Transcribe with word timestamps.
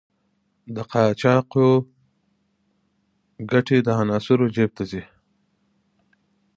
د 0.75 0.77
قاچاقو 0.91 1.67
ګټې 3.51 3.77
د 3.83 3.87
عناصرو 3.99 4.45
جېب 4.55 4.71
ته 4.77 4.83
ځي. 4.91 5.03